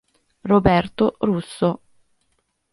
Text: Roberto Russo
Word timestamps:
Roberto 0.41 1.13
Russo 1.21 1.69